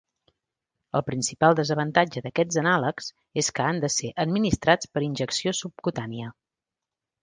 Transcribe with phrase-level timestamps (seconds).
[0.99, 3.13] El principal desavantatge d'aquests anàlegs
[3.45, 6.37] és que han de ser administrats per injecció subcutània.